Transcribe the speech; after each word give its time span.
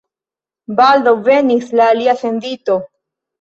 Baldaŭ 0.79 1.13
venis 1.27 1.69
la 1.81 1.91
alia 1.91 2.17
sendito. 2.23 2.81